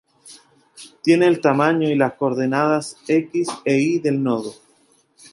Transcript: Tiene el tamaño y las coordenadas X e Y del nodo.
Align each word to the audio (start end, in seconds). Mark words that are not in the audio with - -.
Tiene 1.03 1.27
el 1.27 1.39
tamaño 1.41 1.87
y 1.87 1.93
las 1.93 2.13
coordenadas 2.13 2.97
X 3.07 3.47
e 3.63 3.77
Y 3.77 3.99
del 3.99 4.23
nodo. 4.23 4.51